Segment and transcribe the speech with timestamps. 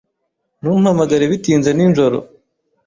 [0.61, 2.17] Ntumpamagare bitinze nijoro.